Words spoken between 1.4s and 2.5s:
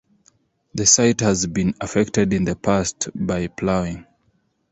been affected in